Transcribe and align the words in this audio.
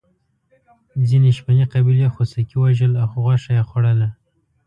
ځینې 1.07 1.29
شپنې 1.37 1.65
قبیلې 1.73 2.07
خوسکي 2.13 2.55
وژل 2.59 2.93
او 3.03 3.09
غوښه 3.23 3.51
یې 3.57 3.63
خوړله. 3.69 4.09